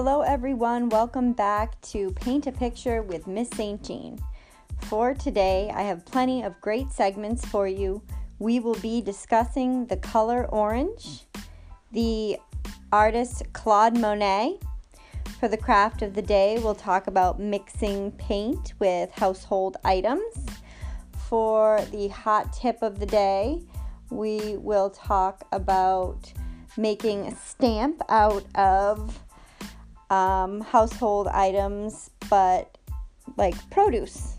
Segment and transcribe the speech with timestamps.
[0.00, 0.90] Hello, everyone.
[0.90, 3.82] Welcome back to Paint a Picture with Miss St.
[3.82, 4.20] Jean.
[4.82, 8.00] For today, I have plenty of great segments for you.
[8.38, 11.24] We will be discussing the color orange,
[11.90, 12.38] the
[12.92, 14.60] artist Claude Monet.
[15.40, 20.46] For the craft of the day, we'll talk about mixing paint with household items.
[21.28, 23.64] For the hot tip of the day,
[24.10, 26.32] we will talk about
[26.76, 29.18] making a stamp out of
[30.10, 32.78] um, household items, but
[33.36, 34.38] like produce,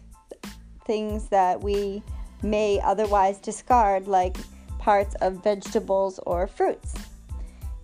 [0.86, 2.04] things that we
[2.42, 4.38] may otherwise discard, like
[4.80, 6.94] parts of vegetables or fruits.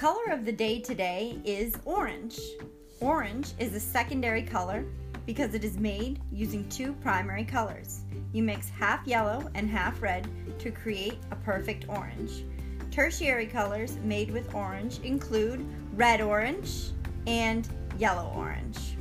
[0.00, 2.40] Color of the day today is orange.
[3.00, 4.86] Orange is a secondary color
[5.26, 8.00] because it is made using two primary colors.
[8.32, 10.26] You mix half yellow and half red
[10.58, 12.46] to create a perfect orange.
[12.90, 16.92] Tertiary colors made with orange include red orange
[17.26, 18.96] and yellow orange.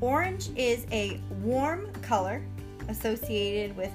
[0.00, 2.42] Orange is a warm color
[2.88, 3.92] associated with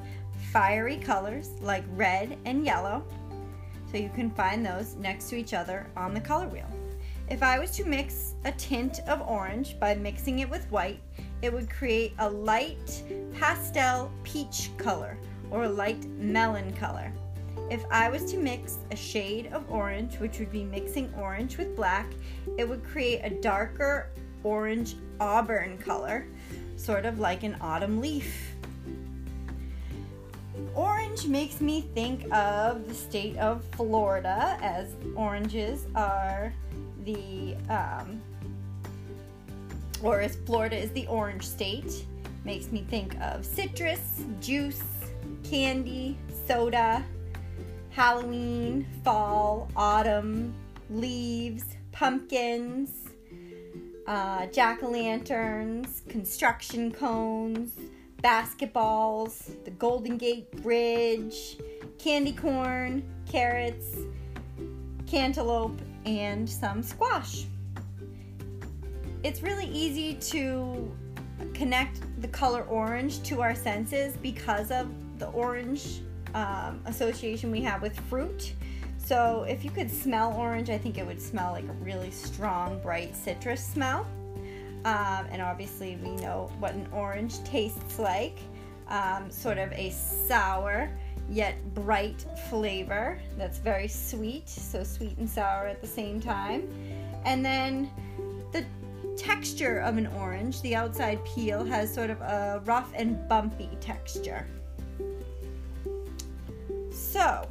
[0.54, 3.04] fiery colors like red and yellow.
[3.94, 6.68] So you can find those next to each other on the color wheel.
[7.30, 11.00] If I was to mix a tint of orange by mixing it with white,
[11.44, 13.04] it would create a light
[13.36, 15.16] pastel peach color
[15.52, 17.14] or a light melon color.
[17.70, 21.76] If I was to mix a shade of orange, which would be mixing orange with
[21.76, 22.08] black,
[22.58, 24.10] it would create a darker
[24.44, 26.26] orange auburn color,
[26.78, 28.56] sort of like an autumn leaf.
[30.76, 36.54] Orange makes me think of the state of Florida, as oranges are
[37.06, 38.22] the, um,
[40.02, 42.06] or as Florida is the orange state.
[42.44, 44.84] Makes me think of citrus, juice,
[45.44, 46.18] candy,
[46.48, 47.04] soda,
[47.92, 50.56] Halloween, fall, autumn,
[50.90, 52.90] leaves, pumpkins,
[54.08, 57.74] uh, jack o' lanterns, construction cones,
[58.24, 61.58] basketballs, the Golden Gate Bridge,
[61.98, 63.98] candy corn, carrots,
[65.06, 67.46] cantaloupe, and some squash.
[69.24, 70.92] It's really easy to
[71.54, 74.88] connect the color orange to our senses because of
[75.20, 76.02] the orange
[76.34, 78.54] um, association we have with fruit.
[78.98, 82.80] So if you could smell orange, I think it would smell like a really strong,
[82.80, 84.08] bright citrus smell.
[84.86, 88.38] Um, and obviously, we know what an orange tastes like
[88.90, 90.90] um, sort of a sour
[91.30, 96.68] yet bright flavor that's very sweet, so sweet and sour at the same time.
[97.26, 97.90] And then
[98.52, 98.66] the
[99.16, 104.46] texture of an orange, the outside peel has sort of a rough and bumpy texture.
[106.92, 107.48] So,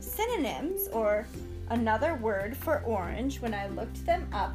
[0.00, 1.26] synonyms or
[1.70, 4.54] another word for orange when I looked them up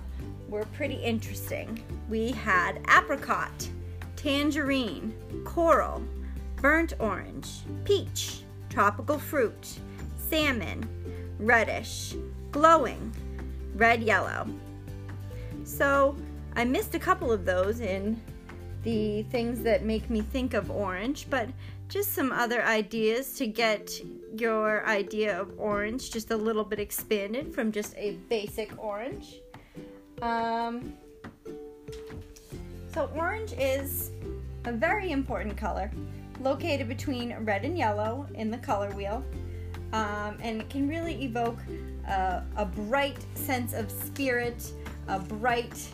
[0.49, 1.83] were pretty interesting.
[2.09, 3.69] We had apricot,
[4.15, 5.13] tangerine,
[5.45, 6.03] coral,
[6.57, 9.79] burnt orange, peach, tropical fruit,
[10.29, 10.87] salmon,
[11.39, 12.15] reddish,
[12.51, 13.13] glowing,
[13.75, 14.47] red yellow.
[15.63, 16.15] So
[16.55, 18.21] I missed a couple of those in
[18.83, 21.49] the things that make me think of orange, but
[21.87, 23.91] just some other ideas to get
[24.35, 29.42] your idea of orange just a little bit expanded from just a basic orange.
[30.23, 30.93] Um,
[32.93, 34.11] so, orange is
[34.63, 35.91] a very important color
[36.39, 39.21] located between red and yellow in the color wheel.
[39.91, 41.59] Um, and it can really evoke
[42.07, 44.71] a, bright sense of spirit,
[45.09, 45.87] a bright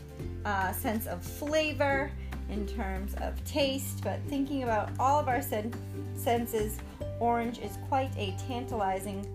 [0.46, 2.12] uh, sense of flavor,
[2.50, 5.74] in terms of taste, but thinking about all of our sen-
[6.16, 6.80] senses,
[7.20, 9.26] orange is quite a tantalizing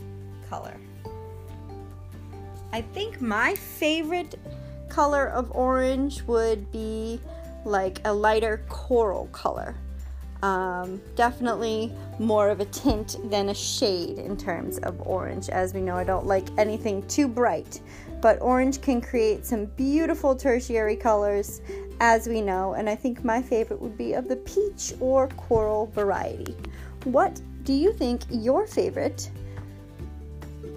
[0.49, 0.77] color.
[2.73, 4.35] I think my favorite
[4.95, 7.21] color of orange would be
[7.65, 9.75] like a lighter coral color.
[10.41, 15.49] Um, definitely more of a tint than a shade in terms of orange.
[15.49, 17.81] As we know, I don't like anything too bright,
[18.23, 21.61] but orange can create some beautiful tertiary colors,
[21.99, 25.87] as we know, and I think my favorite would be of the peach or coral
[25.87, 26.55] variety.
[27.03, 29.29] What do you think your favorite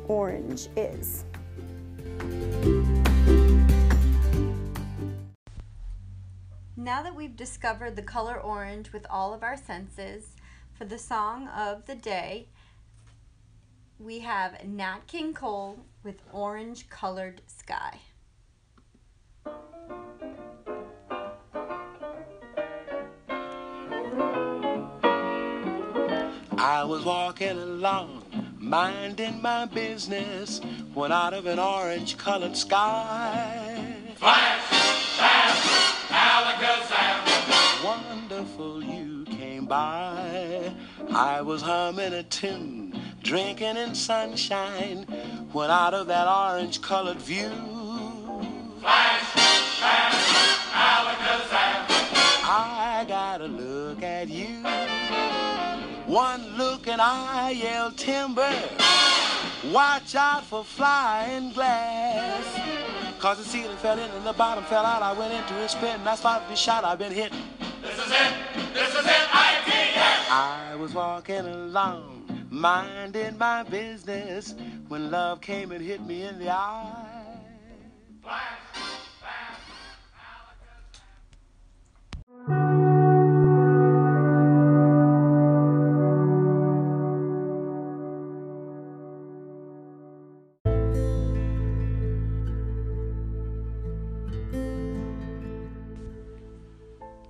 [0.07, 1.23] orange is?
[6.87, 10.37] Now that we've discovered the color orange with all of our senses,
[10.71, 12.47] for the song of the day,
[13.99, 17.99] we have Nat King Cole with Orange Colored Sky.
[26.57, 28.23] I was walking along,
[28.57, 30.61] minding my business,
[30.93, 33.83] when out of an orange colored sky.
[34.15, 34.76] Flash, flash, Alakazam.
[37.83, 40.73] Wonderful you came by.
[41.11, 45.03] I was humming a tune, drinking in sunshine,
[45.51, 47.51] when out of that orange colored view.
[48.79, 49.21] Flash,
[49.79, 50.13] flash.
[52.49, 54.63] I gotta look at you.
[56.07, 58.51] One look and I yell timber.
[59.71, 62.96] Watch out for flying glass.
[63.19, 65.01] Cause the ceiling fell in and the bottom fell out.
[65.01, 66.71] I went into a spin and I started to.
[66.85, 67.33] I've been hit.
[67.81, 68.33] This is it.
[68.75, 69.27] This is it.
[69.33, 70.29] ITS.
[70.29, 74.53] I was walking along, minding my business,
[74.87, 77.39] when love came and hit me in the eye.
[78.21, 78.66] Flash,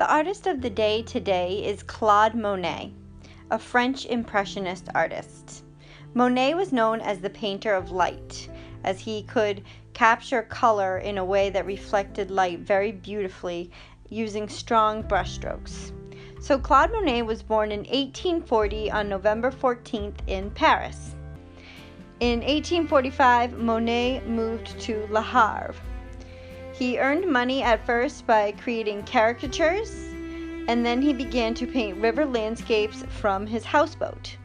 [0.07, 2.93] The artist of the day today is Claude Monet,
[3.51, 5.65] a French Impressionist artist.
[6.13, 8.47] Monet was known as the painter of light,
[8.85, 13.69] as he could capture color in a way that reflected light very beautifully
[14.07, 15.91] using strong brushstrokes.
[16.39, 21.15] So, Claude Monet was born in 1840 on November 14th in Paris.
[22.21, 25.75] In 1845, Monet moved to Le Havre.
[26.77, 29.89] He earned money at first by creating caricatures,
[30.67, 34.37] and then he began to paint river landscapes from his houseboat.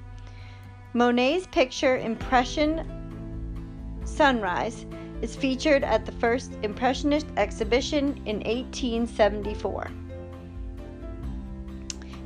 [0.94, 2.87] Monet's picture Impression
[4.05, 4.87] Sunrise
[5.20, 9.90] is featured at the first Impressionist exhibition in 1874.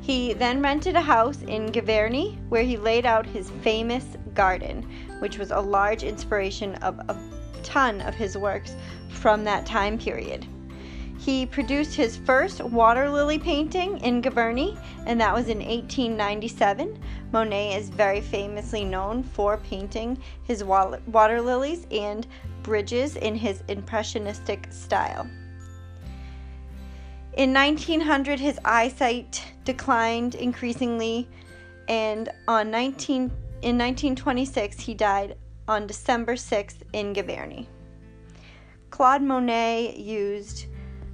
[0.03, 4.05] He then rented a house in Giverny where he laid out his famous
[4.35, 4.89] garden,
[5.19, 7.36] which was a large inspiration of a
[7.67, 8.75] ton of his works
[9.11, 10.47] from that time period.
[11.19, 17.03] He produced his first water lily painting in Giverny, and that was in 1897.
[17.33, 22.27] Monet is very famously known for painting his water lilies and
[22.63, 25.27] bridges in his impressionistic style.
[27.37, 31.29] In 1900, his eyesight declined increasingly,
[31.89, 33.23] and on 19,
[33.63, 35.37] in 1926, he died
[35.69, 37.67] on December 6th in Giverny.
[38.91, 40.67] Claude Monet used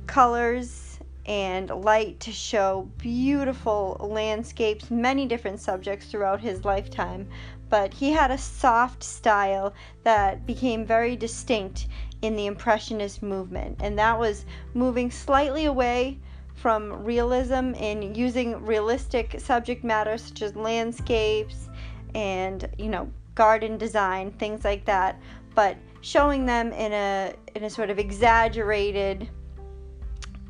[0.07, 7.29] colors and light to show beautiful landscapes, many different subjects throughout his lifetime,
[7.69, 9.73] but he had a soft style
[10.05, 11.87] that became very distinct
[12.23, 14.45] in the Impressionist movement, and that was
[14.75, 16.19] moving slightly away
[16.55, 21.69] from realism and using realistic subject matter such as landscapes
[22.15, 25.21] and, you know, garden design, things like that,
[25.55, 29.29] but showing them in a in a sort of exaggerated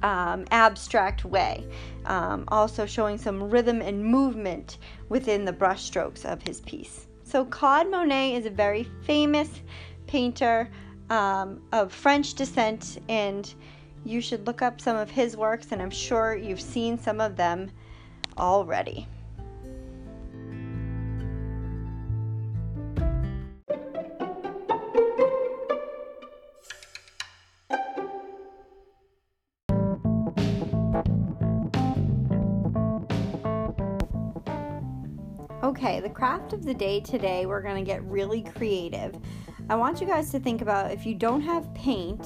[0.03, 1.67] um, abstract way.
[2.07, 7.07] Um, also showing some rhythm and movement within the brushstrokes of his piece.
[7.25, 9.49] So Claude Monet is a very famous
[10.07, 10.69] painter
[11.11, 13.53] um, of French descent, and
[14.05, 17.37] you should look up some of his works, and I'm sure you've seen some of
[17.37, 17.71] them
[18.37, 19.07] already.
[36.23, 39.13] Craft of the day today, we're going to get really creative.
[39.69, 42.25] I want you guys to think about if you don't have paint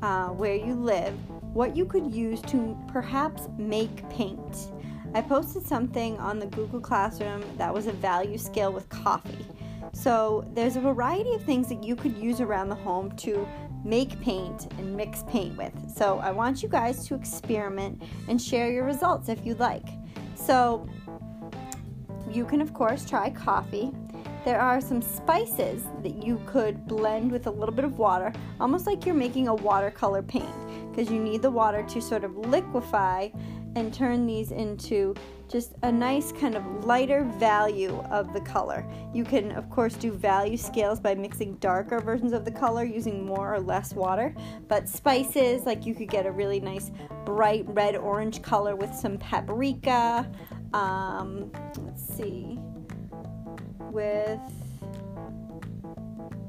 [0.00, 1.12] uh, where you live,
[1.52, 4.72] what you could use to perhaps make paint.
[5.12, 9.44] I posted something on the Google Classroom that was a value scale with coffee.
[9.92, 13.46] So there's a variety of things that you could use around the home to
[13.84, 15.74] make paint and mix paint with.
[15.94, 19.84] So I want you guys to experiment and share your results if you'd like.
[20.34, 20.88] So
[22.32, 23.92] you can, of course, try coffee.
[24.44, 28.86] There are some spices that you could blend with a little bit of water, almost
[28.86, 30.54] like you're making a watercolor paint,
[30.90, 33.28] because you need the water to sort of liquefy
[33.76, 35.14] and turn these into
[35.48, 38.86] just a nice kind of lighter value of the color.
[39.14, 43.24] You can, of course, do value scales by mixing darker versions of the color using
[43.24, 44.34] more or less water.
[44.68, 46.90] But spices, like you could get a really nice
[47.24, 50.30] bright red orange color with some paprika.
[50.74, 52.58] Um, let's see,
[53.90, 54.40] with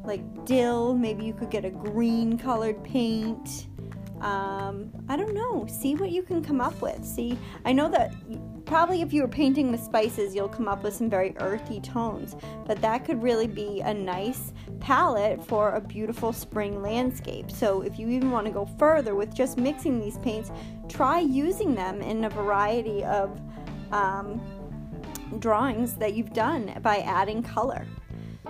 [0.04, 3.68] like dill, maybe you could get a green colored paint.
[4.22, 5.66] Um, I don't know.
[5.70, 7.06] See what you can come up with.
[7.06, 8.14] See, I know that
[8.66, 12.36] probably if you were painting with spices, you'll come up with some very earthy tones,
[12.66, 17.50] but that could really be a nice palette for a beautiful spring landscape.
[17.50, 20.52] So, if you even want to go further with just mixing these paints,
[20.88, 23.40] try using them in a variety of
[23.91, 24.41] um,
[25.39, 27.86] drawings that you've done by adding color.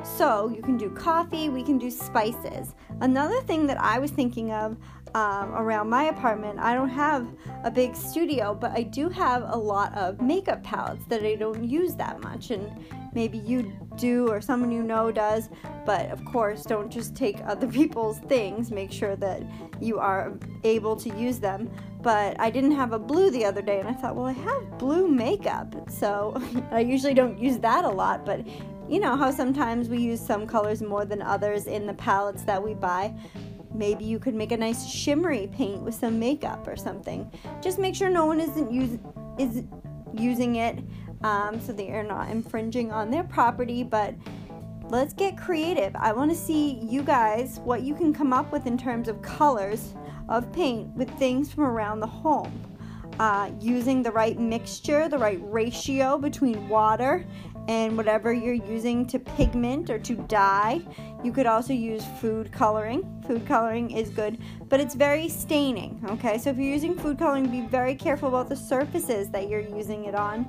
[0.03, 2.75] So you can do coffee, we can do spices.
[3.01, 4.77] Another thing that I was thinking of
[5.15, 7.27] um, around my apartment, I don't have
[7.63, 11.63] a big studio, but I do have a lot of makeup palettes that I don't
[11.63, 12.51] use that much.
[12.51, 12.69] And
[13.13, 15.49] maybe you do or someone you know does,
[15.85, 18.71] but of course, don't just take other people's things.
[18.71, 19.43] Make sure that
[19.81, 21.71] you are able to use them.
[22.01, 24.77] But I didn't have a blue the other day, and I thought, well, I have
[24.77, 26.41] blue makeup, so
[26.71, 28.45] I usually don't use that a lot, but
[28.89, 32.61] you know how sometimes we use some colors more than others in the palettes that
[32.61, 33.13] we buy.
[33.71, 37.31] Maybe you could make a nice shimmery paint with some makeup or something.
[37.61, 38.97] Just make sure no one isn't use,
[39.37, 39.63] is
[40.11, 40.79] using it
[41.21, 43.83] um, so that you're not infringing on their property.
[43.83, 44.15] But
[44.89, 45.95] let's get creative.
[45.95, 49.21] I want to see you guys what you can come up with in terms of
[49.21, 49.93] colors
[50.29, 52.65] of paint with things from around the home.
[53.19, 57.25] Uh, using the right mixture, the right ratio between water
[57.69, 60.81] and whatever you're using to pigment or to dye.
[61.23, 63.23] You could also use food coloring.
[63.27, 66.39] Food coloring is good, but it's very staining, okay?
[66.39, 70.05] So if you're using food coloring, be very careful about the surfaces that you're using
[70.05, 70.47] it on.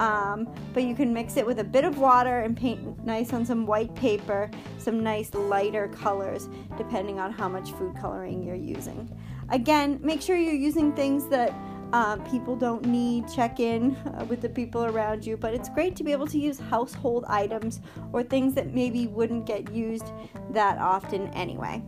[0.00, 3.44] Um, but you can mix it with a bit of water and paint nice on
[3.44, 6.48] some white paper, some nice lighter colors,
[6.78, 9.14] depending on how much food coloring you're using.
[9.50, 11.52] Again, make sure you're using things that
[11.92, 15.94] um, people don't need check in uh, with the people around you, but it's great
[15.96, 17.80] to be able to use household items
[18.12, 20.06] or things that maybe wouldn't get used
[20.50, 21.82] that often anyway.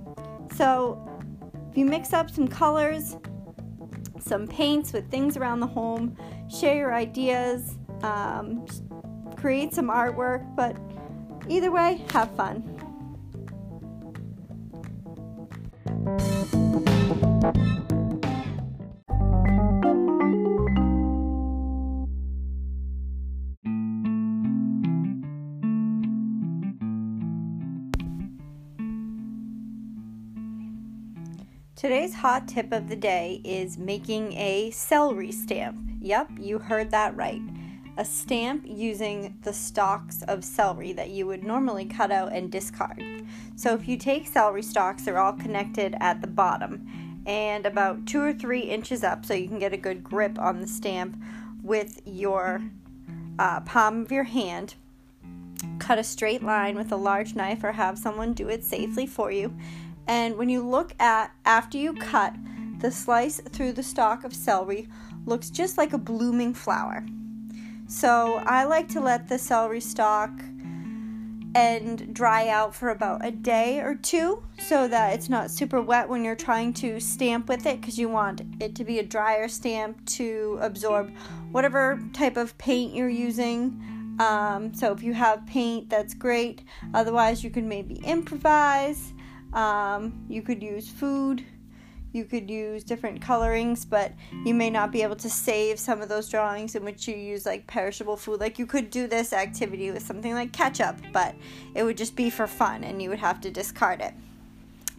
[0.54, 1.00] So,
[1.70, 3.16] if you mix up some colors,
[4.20, 6.16] some paints with things around the home,
[6.48, 8.66] share your ideas, um,
[9.36, 10.76] create some artwork, but
[11.48, 12.70] either way, have fun.
[31.76, 35.76] Today's hot tip of the day is making a celery stamp.
[36.00, 37.42] Yep, you heard that right.
[37.96, 43.02] A stamp using the stalks of celery that you would normally cut out and discard.
[43.56, 48.22] So if you take celery stalks, they're all connected at the bottom and about two
[48.22, 51.20] or three inches up so you can get a good grip on the stamp
[51.60, 52.62] with your
[53.40, 54.76] uh, palm of your hand.
[55.80, 59.32] Cut a straight line with a large knife or have someone do it safely for
[59.32, 59.52] you
[60.06, 62.34] and when you look at after you cut,
[62.80, 64.88] the slice through the stalk of celery
[65.26, 67.06] looks just like a blooming flower.
[67.86, 70.30] So I like to let the celery stalk
[71.54, 76.08] and dry out for about a day or two so that it's not super wet
[76.08, 79.46] when you're trying to stamp with it because you want it to be a drier
[79.46, 81.12] stamp to absorb
[81.52, 83.80] whatever type of paint you're using.
[84.18, 86.62] Um, so if you have paint, that's great.
[86.92, 89.13] Otherwise, you can maybe improvise.
[89.54, 91.44] Um, you could use food,
[92.12, 94.12] you could use different colorings, but
[94.44, 97.44] you may not be able to save some of those drawings in which you use
[97.44, 98.40] like perishable food.
[98.40, 101.34] Like you could do this activity with something like ketchup, but
[101.74, 104.14] it would just be for fun and you would have to discard it.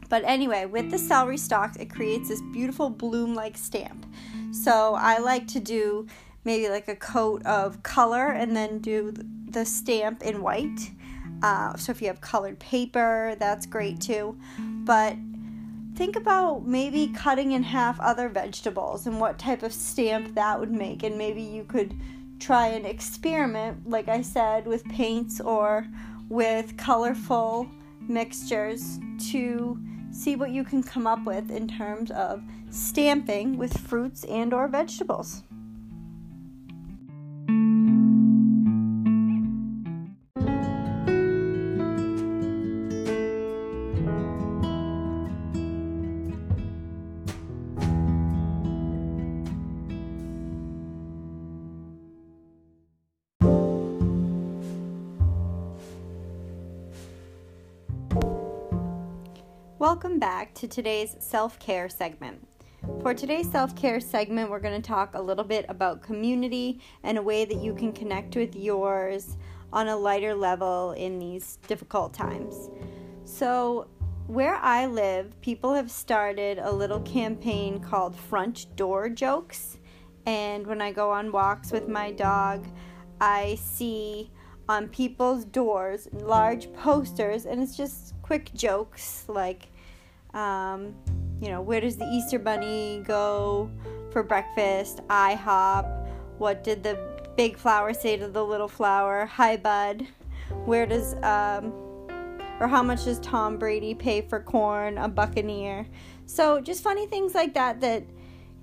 [0.09, 4.05] But anyway, with the celery stalks, it creates this beautiful bloom like stamp.
[4.51, 6.07] So I like to do
[6.43, 9.13] maybe like a coat of color and then do
[9.49, 10.91] the stamp in white.
[11.41, 14.37] Uh, so if you have colored paper, that's great too.
[14.59, 15.15] But
[15.95, 20.71] think about maybe cutting in half other vegetables and what type of stamp that would
[20.71, 21.03] make.
[21.03, 21.95] And maybe you could
[22.39, 25.87] try and experiment, like I said, with paints or
[26.29, 27.69] with colorful
[28.01, 28.99] mixtures
[29.31, 29.79] to
[30.11, 34.67] see what you can come up with in terms of stamping with fruits and or
[34.67, 35.43] vegetables.
[59.85, 62.47] Welcome back to today's self care segment.
[63.03, 67.19] For today's self care segment, we're going to talk a little bit about community and
[67.19, 69.37] a way that you can connect with yours
[69.71, 72.71] on a lighter level in these difficult times.
[73.25, 73.87] So,
[74.25, 79.77] where I live, people have started a little campaign called Front Door Jokes.
[80.25, 82.65] And when I go on walks with my dog,
[83.21, 84.31] I see
[84.67, 89.67] on people's doors large posters, and it's just quick jokes like,
[90.35, 90.93] um,
[91.41, 93.71] you know, where does the Easter Bunny go
[94.11, 95.01] for breakfast?
[95.07, 96.07] IHOP.
[96.37, 96.99] What did the
[97.35, 99.25] big flower say to the little flower?
[99.25, 100.05] Hi, bud.
[100.65, 101.73] Where does, um,
[102.59, 104.97] or how much does Tom Brady pay for corn?
[104.97, 105.87] A buccaneer.
[106.25, 108.03] So just funny things like that that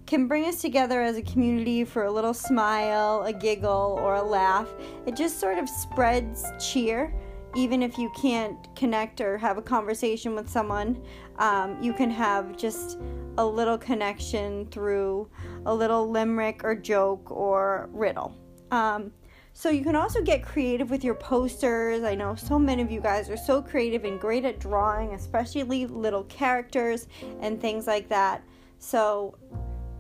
[0.07, 4.23] can bring us together as a community for a little smile, a giggle, or a
[4.23, 4.69] laugh.
[5.07, 7.15] It just sort of spreads cheer.
[7.55, 11.03] Even if you can't connect or have a conversation with someone,
[11.43, 12.99] um, you can have just
[13.37, 15.29] a little connection through
[15.67, 18.37] a little limerick or joke or riddle.
[18.71, 19.11] Um,
[19.53, 22.05] so you can also get creative with your posters.
[22.05, 25.85] I know so many of you guys are so creative and great at drawing, especially
[25.85, 27.09] little characters
[27.41, 28.45] and things like that.
[28.79, 29.37] So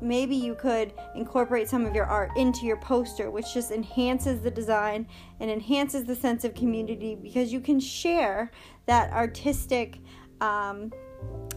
[0.00, 4.50] maybe you could incorporate some of your art into your poster, which just enhances the
[4.50, 5.08] design
[5.40, 8.52] and enhances the sense of community because you can share
[8.86, 9.98] that artistic
[10.40, 10.92] um,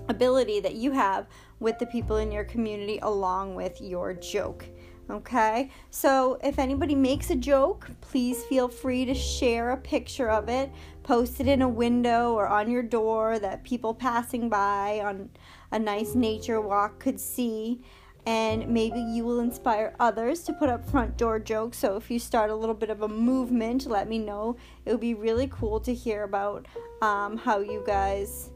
[0.08, 1.28] ability that you have
[1.60, 4.66] with the people in your community along with your joke.
[5.10, 10.50] Okay, so if anybody makes a joke, please feel free to share a picture of
[10.50, 10.72] it,
[11.04, 15.30] post it in a window or on your door that people passing by on
[15.72, 17.82] a nice nature walk could see
[18.26, 21.78] and maybe you will inspire others to put up front door jokes.
[21.78, 24.58] So if you start a little bit of a movement, let me know.
[24.86, 26.66] It would be really cool to hear about
[27.04, 28.50] um, how you guys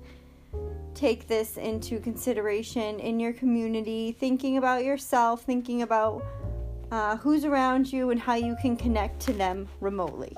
[0.94, 6.24] take this into consideration in your community, thinking about yourself, thinking about
[6.92, 10.36] uh, who's around you, and how you can connect to them remotely.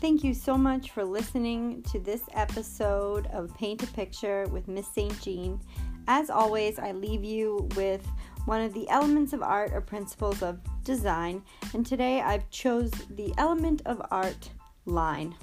[0.00, 4.88] Thank you so much for listening to this episode of Paint a Picture with Miss
[4.88, 5.20] St.
[5.20, 5.60] Jean.
[6.08, 8.06] As always, I leave you with
[8.46, 11.42] one of the elements of art or principles of design,
[11.74, 14.50] and today I've chose the element of art
[14.86, 15.36] line.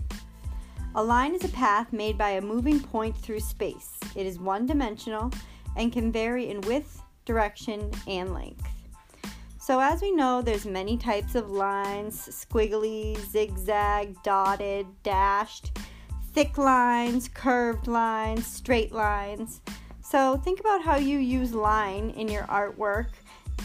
[0.95, 3.99] A line is a path made by a moving point through space.
[4.15, 5.31] It is one dimensional
[5.75, 8.67] and can vary in width, direction, and length.
[9.67, 15.77] So as we know, there's many types of lines, squiggly, zigzag, dotted, dashed,
[16.31, 19.59] thick lines, curved lines, straight lines.
[20.01, 23.07] So think about how you use line in your artwork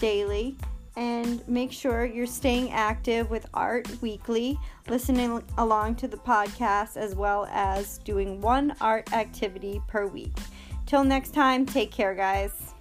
[0.01, 0.57] daily
[0.97, 7.15] and make sure you're staying active with Art Weekly, listening along to the podcast, as
[7.15, 10.37] well as doing one art activity per week.
[10.85, 12.72] Till next time, take care, guys.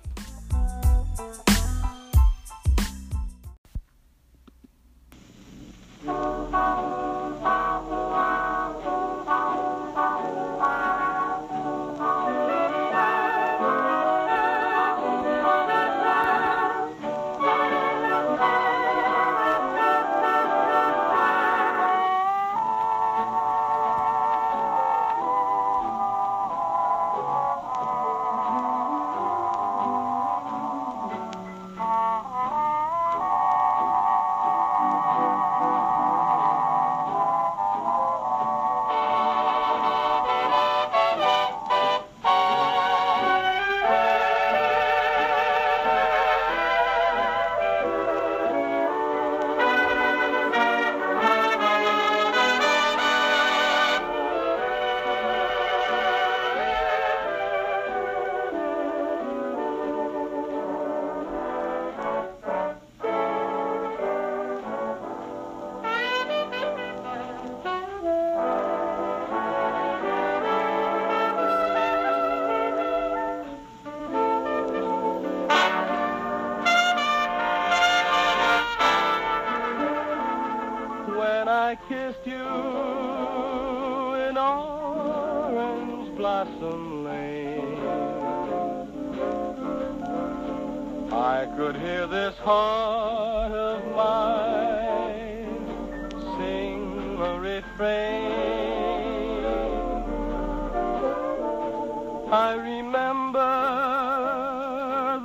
[103.02, 103.42] I remember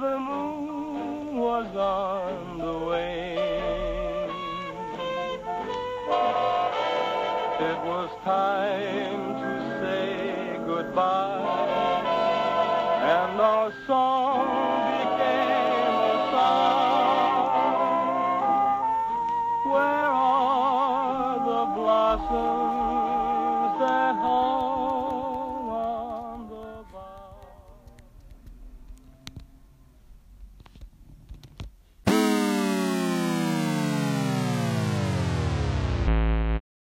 [0.01, 2.46] the moon was on